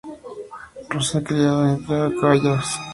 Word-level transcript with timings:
Rose 0.89 1.21
criaba 1.25 1.61
y 1.67 1.73
entrenaba 1.73 2.11
caballos. 2.19 2.67